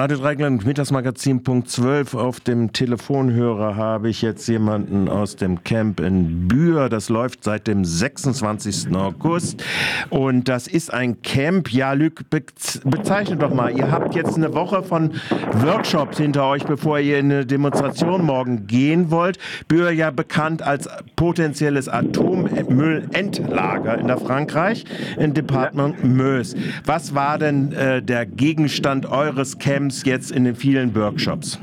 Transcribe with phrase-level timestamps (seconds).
[0.00, 2.14] Radio Dreigland Mittagsmagazin Punkt 12.
[2.14, 6.88] Auf dem Telefonhörer habe ich jetzt jemanden aus dem Camp in Bühr.
[6.88, 8.96] Das läuft seit dem 26.
[8.96, 9.62] August.
[10.08, 11.70] Und das ist ein Camp.
[11.70, 13.76] Ja, Luc, bezeichnet doch mal.
[13.76, 15.20] Ihr habt jetzt eine Woche von
[15.56, 19.38] Workshops hinter euch, bevor ihr in eine Demonstration morgen gehen wollt.
[19.68, 24.86] Bühr ja bekannt als potenzielles Atommüllendlager in der Frankreich,
[25.18, 26.56] in Departement Meuse.
[26.86, 29.89] Was war denn äh, der Gegenstand eures Camps?
[29.90, 31.58] Uns jetzt in den vielen Workshops?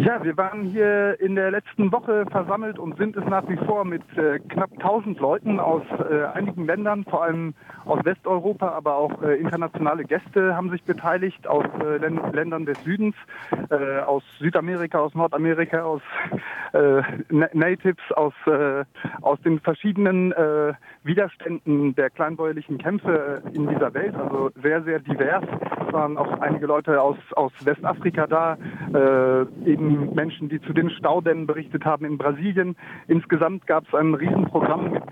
[0.00, 3.84] Ja, wir waren hier in der letzten Woche versammelt und sind es nach wie vor
[3.84, 7.52] mit äh, knapp 1000 Leuten aus äh, einigen Ländern, vor allem
[7.84, 13.14] aus Westeuropa, aber auch äh, internationale Gäste haben sich beteiligt aus äh, Ländern des Südens,
[13.68, 16.00] äh, aus Südamerika, aus Nordamerika, aus
[16.72, 18.32] äh, Natives, aus,
[19.20, 20.32] aus den verschiedenen
[21.02, 25.44] Widerständen der kleinbäuerlichen Kämpfe in dieser Welt, also sehr, sehr divers.
[25.86, 28.56] Es waren auch einige Leute aus, aus Westafrika da,
[29.66, 32.76] eben Menschen, die zu den Staudämmen berichtet haben in Brasilien.
[33.08, 35.02] Insgesamt gab es ein Riesenprogramm mit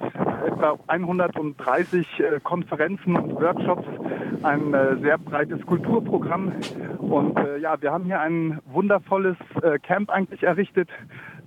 [0.47, 3.87] etwa 130 äh, Konferenzen und Workshops,
[4.43, 6.53] ein äh, sehr breites Kulturprogramm.
[6.99, 10.89] Und äh, ja, wir haben hier ein wundervolles äh, Camp eigentlich errichtet,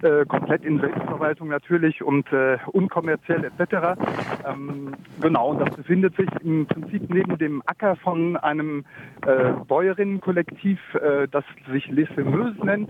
[0.03, 3.99] äh, komplett in Selbstverwaltung natürlich und äh, unkommerziell etc.
[4.47, 8.85] Ähm, genau, und das befindet sich im Prinzip neben dem Acker von einem
[9.25, 12.89] äh, Bäuerinnenkollektiv, äh, das sich Les Semeuses nennt,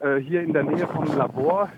[0.00, 1.68] äh, hier in der Nähe vom Labor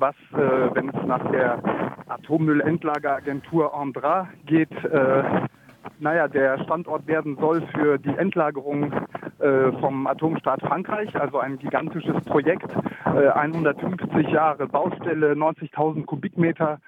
[0.00, 1.60] was, äh, wenn es nach der
[2.06, 5.22] Atommüllendlageragentur Andra geht, äh,
[6.00, 8.92] naja, der Standort werden soll für die Endlagerung
[9.38, 12.70] äh, vom Atomstaat Frankreich, also ein gigantisches Projekt,
[13.06, 16.78] äh, 150 Jahre Baustelle, 90.000 Kubikmeter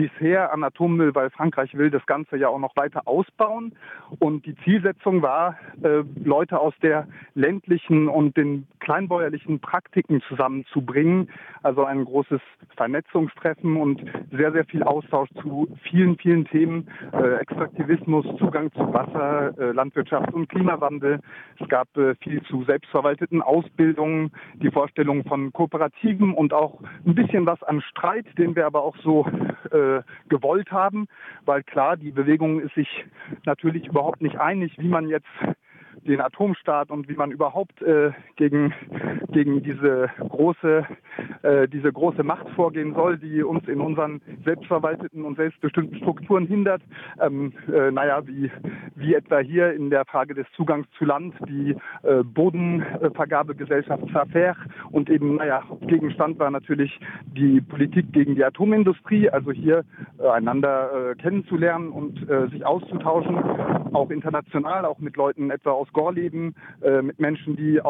[0.00, 3.74] bisher an Atommüll, weil Frankreich will das Ganze ja auch noch weiter ausbauen.
[4.18, 11.28] Und die Zielsetzung war, äh, Leute aus der ländlichen und den kleinbäuerlichen Praktiken zusammenzubringen,
[11.62, 12.40] also ein großes
[12.76, 19.52] Vernetzungstreffen und sehr, sehr viel Austausch zu vielen, vielen Themen, äh, Extraktivismus, Zugang zu Wasser,
[19.58, 21.20] äh, Landwirtschaft und Klimawandel.
[21.58, 27.44] Es gab äh, viel zu selbstverwalteten Ausbildungen, die Vorstellung von Kooperativen und auch ein bisschen
[27.44, 29.26] was an Streit, den wir aber auch so
[29.70, 29.89] äh,
[30.28, 31.06] gewollt haben,
[31.44, 33.04] weil klar, die Bewegung ist sich
[33.44, 35.28] natürlich überhaupt nicht einig, wie man jetzt
[36.06, 38.72] den Atomstaat und wie man überhaupt äh, gegen,
[39.32, 40.86] gegen diese große,
[41.42, 46.82] äh, diese große Macht vorgehen soll, die uns in unseren selbstverwalteten und selbstbestimmten Strukturen hindert.
[47.20, 48.50] Ähm, äh, naja, wie,
[48.96, 54.56] wie etwa hier in der Frage des Zugangs zu Land, die äh, Bodenvergabegesellschaft Safer
[54.90, 59.84] und eben, naja, Gegenstand war natürlich die Politik gegen die Atomindustrie, also hier
[60.18, 63.36] äh, einander äh, kennenzulernen und äh, sich auszutauschen,
[63.92, 67.80] auch international, auch mit Leuten etwa aus Gorleben, äh, mit Menschen, die,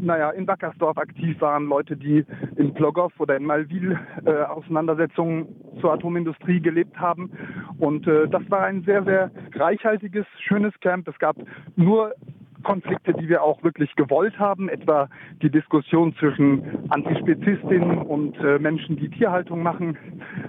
[0.00, 2.24] naja, in Wackersdorf aktiv waren, Leute, die
[2.56, 5.48] in Plogow oder in Malwil äh, Auseinandersetzungen
[5.80, 7.30] zur Atomindustrie gelebt haben.
[7.78, 11.08] Und äh, das war ein sehr, sehr reichhaltiges, schönes Camp.
[11.08, 11.36] Es gab
[11.76, 12.14] nur
[12.62, 15.08] Konflikte, die wir auch wirklich gewollt haben, etwa
[15.42, 19.96] die Diskussion zwischen Antispezistinnen und äh, Menschen, die Tierhaltung machen.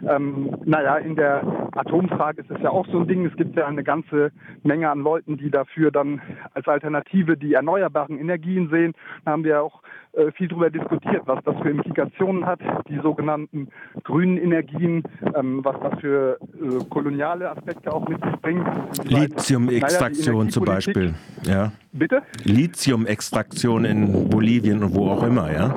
[0.08, 3.25] Ähm, naja, in der Atomfrage ist es ja auch so ein Ding.
[3.25, 4.31] Es gibt ja eine ganze
[4.64, 6.22] Menge an Leuten, die dafür dann
[6.53, 8.94] als Alternative die erneuerbaren Energien sehen.
[9.25, 9.81] Da haben wir auch
[10.19, 12.59] äh, viel darüber diskutiert, was das für Implikationen hat,
[12.90, 13.69] die sogenannten
[14.03, 15.03] grünen Energien,
[15.35, 18.68] ähm, was das für äh, koloniale Aspekte auch mit sich bringt.
[19.06, 21.13] Lithium-Extraktion naja, zum Beispiel.
[21.44, 21.72] Ja.
[21.94, 22.22] Bitte?
[22.44, 25.74] Lithium-Extraktion in Bolivien und wo auch immer, ja?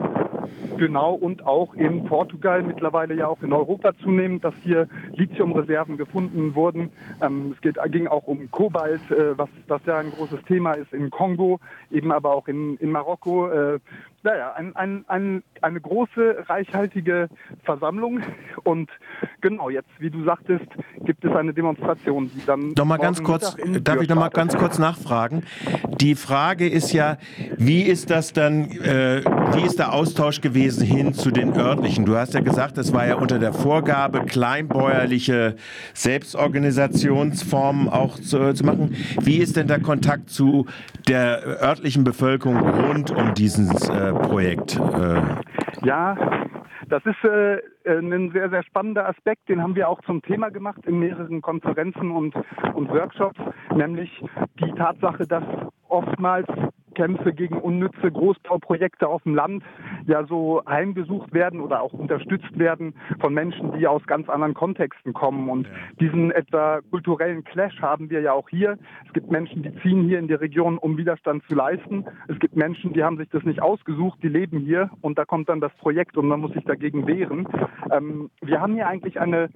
[0.83, 6.57] Genau, und auch in Portugal, mittlerweile ja auch in Europa zunehmend, dass hier Lithiumreserven gefunden
[6.57, 6.91] wurden.
[7.21, 10.93] Ähm, es geht, ging auch um Kobalt, äh, was das ja ein großes Thema ist
[10.93, 11.61] in Kongo,
[11.93, 13.49] eben aber auch in, in Marokko.
[13.49, 13.79] Äh,
[14.23, 17.29] naja, ein, ein, ein, eine große, reichhaltige
[17.65, 18.21] Versammlung.
[18.63, 18.91] Und
[19.41, 20.67] genau, jetzt, wie du sagtest,
[21.05, 22.73] gibt es eine Demonstration, die dann.
[22.77, 25.45] Noch mal ganz kurz, darf ich noch mal ganz kurz nachfragen?
[26.01, 27.19] Die Frage ist ja,
[27.59, 29.23] wie ist das dann, äh,
[29.55, 32.05] wie ist der Austausch gewesen hin zu den örtlichen?
[32.05, 35.57] Du hast ja gesagt, es war ja unter der Vorgabe, kleinbäuerliche
[35.95, 38.97] Selbstorganisationsformen auch zu, zu machen.
[39.21, 40.67] Wie ist denn der Kontakt zu
[41.09, 44.79] der örtlichen Bevölkerung rund um dieses äh, Projekt?
[44.79, 45.87] Äh?
[45.87, 46.17] Ja,
[46.89, 50.81] das ist äh, ein sehr, sehr spannender Aspekt, den haben wir auch zum Thema gemacht
[50.87, 52.35] in mehreren Konferenzen und,
[52.75, 53.41] und Workshops,
[53.75, 54.23] nämlich
[54.61, 55.45] die Tatsache, dass
[55.89, 56.47] oftmals
[56.95, 59.63] Kämpfe gegen unnütze Großbauprojekte auf dem Land
[60.07, 65.13] ja so heimgesucht werden oder auch unterstützt werden von Menschen, die aus ganz anderen Kontexten
[65.13, 65.49] kommen.
[65.49, 65.69] Und
[66.01, 68.79] diesen etwa kulturellen Clash haben wir ja auch hier.
[69.07, 72.05] Es gibt Menschen, die ziehen hier in die Region, um Widerstand zu leisten.
[72.29, 75.49] Es gibt Menschen, die haben sich das nicht ausgesucht, die leben hier und da kommt
[75.49, 77.49] dann das Projekt und man muss sich dagegen wehren.
[77.91, 79.49] Ähm, wir haben hier eigentlich eine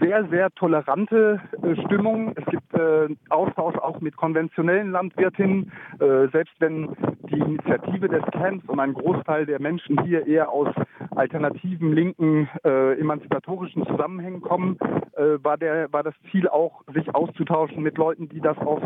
[0.00, 2.32] sehr, sehr tolerante äh, Stimmung.
[2.36, 5.70] Es gibt äh, Austausch auch mit konventionellen Landwirtinnen,
[6.00, 6.96] äh, selbst wenn
[7.30, 10.68] die Initiative des Camps und ein Großteil der Menschen hier eher aus
[11.14, 14.78] alternativen, linken, äh, emanzipatorischen Zusammenhängen kommen,
[15.16, 18.80] äh, war, der, war das Ziel auch, sich auszutauschen mit Leuten, die das auf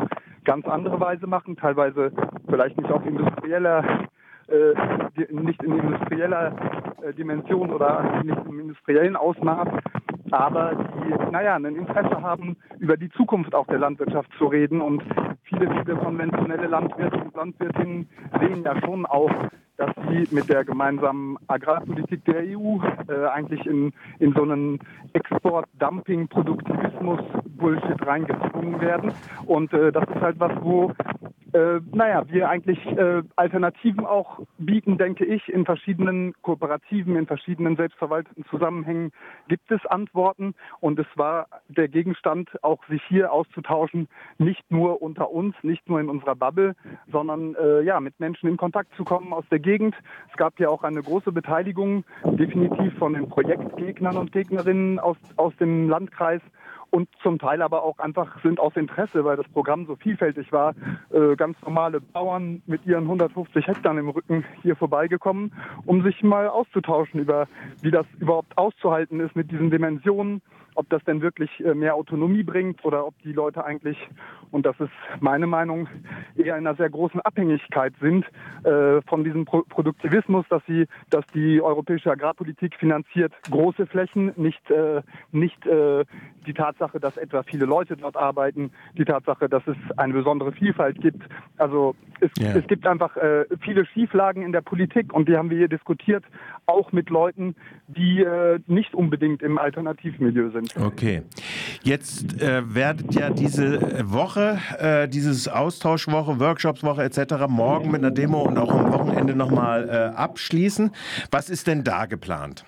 [0.45, 2.13] ganz andere Weise machen, teilweise
[2.49, 4.09] vielleicht nicht auf industrieller
[4.49, 4.75] äh,
[5.33, 6.55] nicht in industrieller
[7.03, 9.69] äh, Dimension oder nicht im industriellen Ausmaß,
[10.41, 14.81] aber die, naja, ein Interesse haben, über die Zukunft auch der Landwirtschaft zu reden.
[14.81, 15.03] Und
[15.45, 18.09] viele, viele konventionelle Landwirte und Landwirtinnen
[18.41, 19.31] sehen ja schon auch,
[19.77, 22.79] dass sie mit der gemeinsamen Agrarpolitik der EU
[23.09, 24.79] äh, eigentlich in, in so einen
[25.15, 29.11] Export-Dumping-Produktivismus-Bullshit reingezwungen werden.
[29.47, 30.93] Und äh, das ist halt was, wo
[31.55, 35.49] äh, naja, wir eigentlich äh, Alternativen auch bieten, denke ich.
[35.49, 39.13] In verschiedenen Kooperativen, in verschiedenen selbstverwalteten Zusammenhängen
[39.47, 40.55] gibt es Antworten.
[40.81, 44.09] Und es war der Gegenstand, auch sich hier auszutauschen,
[44.39, 46.75] nicht nur unter uns, nicht nur in unserer Bubble,
[47.13, 49.95] sondern äh, ja, mit Menschen in Kontakt zu kommen aus der Gegend.
[50.33, 55.55] Es gab ja auch eine große Beteiligung, definitiv von den Projektgegnern und Gegnerinnen aus, aus
[55.59, 56.43] dem Landkreis
[56.95, 60.77] und zum Teil aber auch einfach sind aus Interesse, weil das Programm so vielfältig war,
[61.11, 65.53] äh, ganz normale Bauern mit ihren 150 Hektar im Rücken hier vorbeigekommen,
[65.87, 67.49] um sich mal auszutauschen über,
[67.83, 70.41] wie das überhaupt auszuhalten ist mit diesen Dimensionen,
[70.75, 73.99] ob das denn wirklich äh, mehr Autonomie bringt oder ob die Leute eigentlich,
[74.51, 74.91] und das ist
[75.21, 75.89] meine Meinung,
[76.37, 78.25] eher in einer sehr großen Abhängigkeit sind
[78.65, 84.71] äh, von diesem Pro Produktivismus, dass sie, dass die europäische Agrarpolitik finanziert große Flächen, nicht,
[84.71, 86.05] äh, nicht äh,
[86.47, 91.01] die Tatsache, dass etwa viele Leute dort arbeiten, die Tatsache, dass es eine besondere Vielfalt
[91.01, 91.23] gibt.
[91.57, 92.57] Also es, yeah.
[92.57, 96.25] es gibt einfach äh, viele Schieflagen in der Politik und die haben wir hier diskutiert,
[96.67, 97.55] auch mit Leuten,
[97.89, 100.85] die äh, nicht unbedingt im Alternativmilieu sind sind.
[100.85, 101.23] Okay.
[101.83, 107.47] Jetzt äh, werdet ja diese Woche, äh, dieses Austauschwoche, Workshopswoche etc.
[107.49, 110.91] morgen mit einer Demo und auch am Wochenende nochmal äh, abschließen.
[111.31, 112.65] Was ist denn da geplant?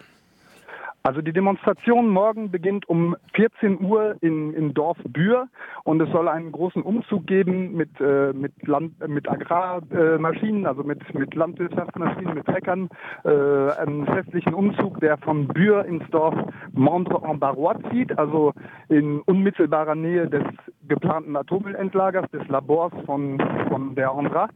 [1.07, 5.47] Also die Demonstration morgen beginnt um 14 Uhr in, in Dorf Bühr
[5.85, 10.83] und es soll einen großen Umzug geben mit, äh, mit, Land, mit Agrarmaschinen, äh, also
[10.83, 12.89] mit, mit Landwirtschaftsmaschinen, mit Treckern,
[13.23, 16.35] äh, einen festlichen Umzug, der von Bühr ins Dorf
[16.73, 18.53] Mondre-en-Barrois zieht, also
[18.89, 20.43] in unmittelbarer Nähe des
[20.89, 23.39] geplanten Atommüllendlagers, des Labors von,
[23.69, 24.49] von der Andra.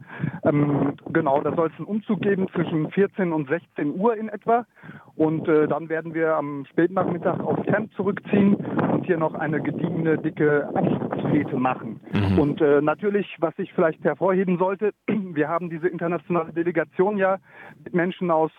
[0.43, 4.65] Ähm, genau, da soll es einen Umzug geben zwischen 14 und 16 Uhr in etwa
[5.15, 10.17] und äh, dann werden wir am Spätnachmittag aufs Camp zurückziehen und hier noch eine gediegene,
[10.17, 10.69] dicke
[11.21, 11.99] Abschiedsfete machen.
[12.13, 12.39] Mhm.
[12.39, 17.37] Und äh, natürlich, was ich vielleicht hervorheben sollte, wir haben diese internationale Delegation ja
[17.83, 18.51] mit Menschen aus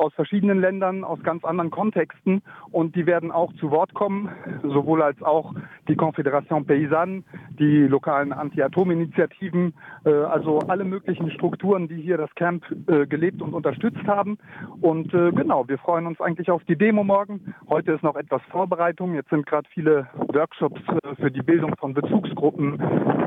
[0.00, 4.30] aus verschiedenen Ländern, aus ganz anderen Kontexten und die werden auch zu Wort kommen,
[4.62, 5.54] sowohl als auch
[5.88, 7.22] die Confédération Paysanne,
[7.58, 9.74] die lokalen Anti-Atom-Initiativen,
[10.06, 14.38] äh, also alle möglichen Strukturen, die hier das Camp äh, gelebt und unterstützt haben.
[14.80, 17.54] Und äh, genau, wir freuen uns eigentlich auf die Demo morgen.
[17.68, 19.14] Heute ist noch etwas Vorbereitung.
[19.14, 22.76] Jetzt sind gerade viele Workshops äh, für die Bildung von Bezugsgruppen,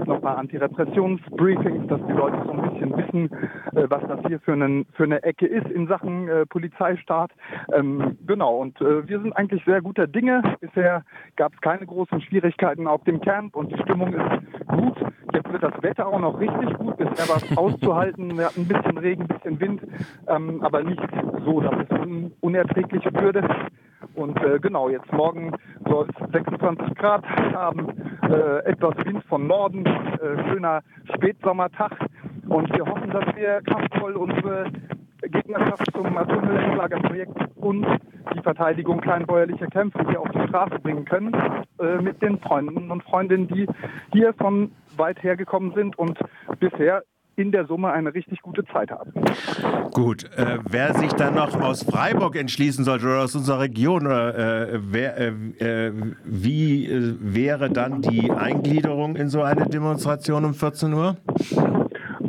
[0.05, 3.31] nochmal Antirepressionsbriefings, dass die Leute so ein bisschen wissen,
[3.75, 7.31] äh, was das hier für, einen, für eine Ecke ist in Sachen äh, Polizeistaat.
[7.73, 10.41] Ähm, genau, und äh, wir sind eigentlich sehr guter Dinge.
[10.59, 11.03] Bisher
[11.37, 14.97] gab es keine großen Schwierigkeiten auf dem Camp und die Stimmung ist gut.
[15.33, 16.97] Jetzt wird das Wetter auch noch richtig gut.
[16.97, 18.37] Bisher war es auszuhalten.
[18.37, 19.81] Wir hatten ein bisschen Regen, ein bisschen Wind,
[20.27, 21.01] ähm, aber nicht
[21.45, 23.47] so, dass es un unerträglich würde.
[24.15, 25.53] Und äh, genau, jetzt morgen
[25.87, 27.87] soll es 26 Grad haben,
[28.29, 30.81] äh, etwas Wind von Norden, äh, schöner
[31.15, 31.91] Spätsommertag.
[32.47, 34.65] Und wir hoffen, dass wir kraftvoll unsere
[35.21, 37.85] Gegnerschaft zum Atommüllendlagerprojekt und
[38.35, 41.33] die Verteidigung kleinbäuerlicher Kämpfe hier auf die Straße bringen können
[41.79, 43.67] äh, mit den Freunden und Freundinnen, die
[44.11, 46.19] hier von weit her gekommen sind und
[46.59, 47.03] bisher
[47.35, 49.13] in der Summe eine richtig gute Zeit haben.
[49.93, 54.69] Gut, äh, wer sich dann noch aus Freiburg entschließen sollte oder aus unserer Region, oder,
[54.73, 55.27] äh, wer, äh,
[55.59, 61.17] äh wie äh, wäre dann die Eingliederung in so eine Demonstration um 14 Uhr?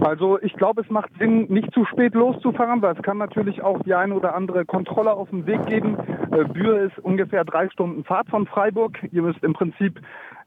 [0.01, 3.83] Also ich glaube, es macht Sinn, nicht zu spät loszufahren, weil es kann natürlich auch
[3.85, 5.97] die eine oder andere Kontrolle auf dem Weg geben.
[6.31, 8.99] Äh, Bühr ist ungefähr drei Stunden Fahrt von Freiburg.
[9.13, 10.01] Ihr müsst im Prinzip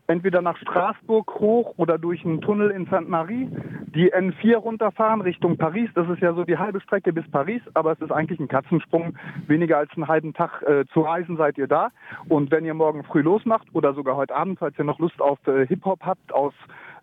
[0.07, 3.07] entweder nach Straßburg hoch oder durch einen Tunnel in St.
[3.07, 3.49] Marie,
[3.93, 5.89] die N4 runterfahren Richtung Paris.
[5.95, 9.17] Das ist ja so die halbe Strecke bis Paris, aber es ist eigentlich ein Katzensprung.
[9.47, 11.89] Weniger als einen halben Tag äh, zu reisen seid ihr da.
[12.29, 15.39] Und wenn ihr morgen früh losmacht oder sogar heute Abend, falls ihr noch Lust auf
[15.47, 16.53] äh, Hip-Hop habt, aus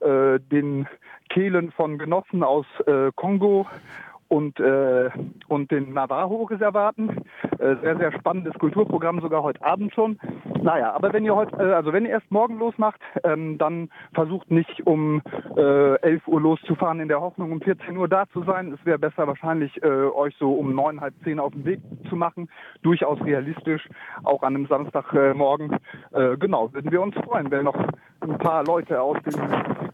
[0.01, 0.87] äh, den
[1.29, 3.67] Kehlen von Genossen aus äh, Kongo
[4.29, 5.11] und, äh,
[5.49, 7.25] und den Navajo-Reservaten.
[7.59, 10.19] Äh, sehr, sehr spannendes Kulturprogramm, sogar heute Abend schon.
[10.63, 14.51] Naja, aber wenn ihr heute, äh, also wenn ihr erst morgen losmacht, ähm, dann versucht
[14.51, 15.23] nicht um
[15.57, 18.73] äh, 11 Uhr loszufahren in der Hoffnung, um 14 Uhr da zu sein.
[18.73, 22.17] Es wäre besser wahrscheinlich, äh, euch so um neun, halb zehn auf den Weg zu
[22.17, 22.49] machen.
[22.83, 23.89] Durchaus realistisch,
[24.23, 25.77] auch an einem Samstagmorgen.
[26.13, 27.77] Äh, genau, würden wir uns freuen, wenn noch
[28.21, 29.35] ein paar Leute aus dem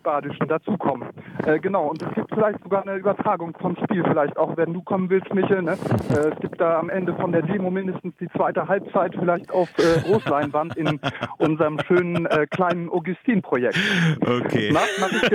[0.03, 1.09] Badischen dazukommen.
[1.45, 4.83] Äh, genau, und es gibt vielleicht sogar eine Übertragung vom Spiel, vielleicht auch wenn du
[4.83, 5.63] kommen willst, Michel.
[5.63, 5.73] Ne?
[6.11, 9.69] Äh, es gibt da am Ende von der Demo mindestens die zweite Halbzeit vielleicht auf
[9.79, 11.01] äh, Großleinwand in
[11.39, 13.79] unserem schönen äh, kleinen Augustin-Projekt.
[14.21, 14.71] Okay.
[14.73, 15.31] Mach ich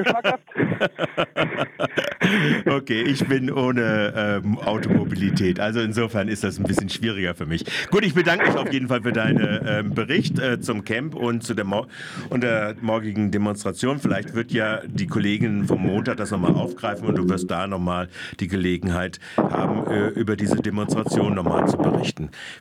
[2.71, 5.59] okay, ich bin ohne ähm, Automobilität.
[5.59, 7.65] Also insofern ist das ein bisschen schwieriger für mich.
[7.91, 11.43] Gut, ich bedanke mich auf jeden Fall für deinen ähm, Bericht äh, zum Camp und
[11.43, 11.87] zu der, Mo
[12.29, 13.99] und der morgigen Demonstration.
[13.99, 18.09] Vielleicht wird ja die Kollegin vom Montag das nochmal aufgreifen und du wirst da nochmal
[18.39, 22.04] die Gelegenheit haben, äh, über diese Demonstration nochmal zu berichten.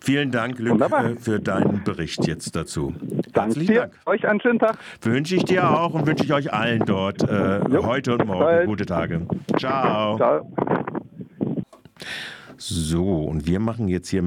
[0.01, 2.95] Vielen Dank, Luc, äh, für deinen Bericht jetzt dazu.
[3.33, 3.81] Danke dir.
[3.81, 3.93] Dank.
[4.07, 4.79] Euch einen schönen Tag.
[5.03, 8.87] Wünsche ich dir auch und wünsche ich euch allen dort äh, heute und morgen gute
[8.87, 9.27] Tage.
[9.59, 10.17] Ciao.
[10.17, 10.51] Ciao.
[12.57, 14.23] So, und wir machen jetzt hier